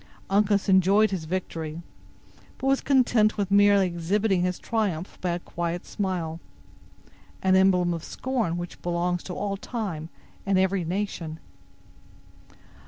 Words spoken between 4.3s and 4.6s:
his